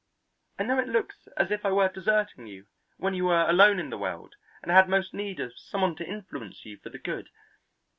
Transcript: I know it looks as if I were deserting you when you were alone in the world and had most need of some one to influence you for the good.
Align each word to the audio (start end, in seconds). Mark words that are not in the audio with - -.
I 0.57 0.63
know 0.63 0.79
it 0.79 0.87
looks 0.87 1.27
as 1.37 1.51
if 1.51 1.63
I 1.63 1.71
were 1.71 1.87
deserting 1.87 2.47
you 2.47 2.65
when 2.97 3.13
you 3.13 3.25
were 3.25 3.47
alone 3.47 3.77
in 3.77 3.91
the 3.91 3.99
world 3.99 4.33
and 4.63 4.71
had 4.71 4.89
most 4.89 5.13
need 5.13 5.39
of 5.39 5.53
some 5.55 5.81
one 5.83 5.95
to 5.97 6.03
influence 6.03 6.65
you 6.65 6.77
for 6.79 6.89
the 6.89 6.97
good. 6.97 7.29